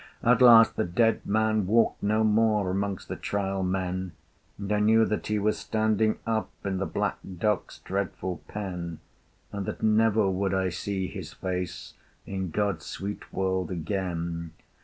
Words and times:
At 0.23 0.41
last 0.41 0.77
the 0.77 0.83
dead 0.83 1.27
man 1.27 1.67
walked 1.67 2.01
no 2.01 2.23
more 2.23 2.71
Amongst 2.71 3.07
the 3.07 3.15
Trial 3.15 3.61
Men, 3.61 4.13
And 4.57 4.71
I 4.73 4.79
knew 4.79 5.05
that 5.05 5.27
he 5.27 5.37
was 5.37 5.59
standing 5.59 6.17
up 6.25 6.49
In 6.65 6.77
the 6.79 6.87
black 6.87 7.19
dock's 7.37 7.77
dreadful 7.77 8.41
pen, 8.47 8.99
And 9.51 9.67
that 9.67 9.83
never 9.83 10.27
would 10.27 10.55
I 10.55 10.69
see 10.69 11.05
his 11.05 11.33
face 11.33 11.93
In 12.25 12.49
God's 12.49 12.87
sweet 12.87 13.31
world 13.31 13.69
again. 13.69 14.53